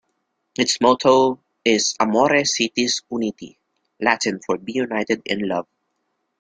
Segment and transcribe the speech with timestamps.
[0.57, 3.55] Its motto is "Amore Sitis Uniti",
[3.99, 5.67] Latin for "Be United in Love".